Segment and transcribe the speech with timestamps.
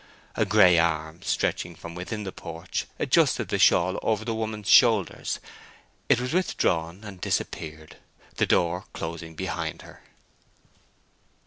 [0.35, 5.39] A gray arm, stretching from within the porch, adjusted the shawl over the woman's shoulders;
[6.09, 7.97] it was withdrawn and disappeared,
[8.37, 10.01] the door closing behind her.